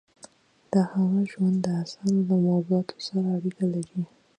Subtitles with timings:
[0.71, 4.01] د هغه ژوند د اثارو له موضوعاتو سره اړیکه لري.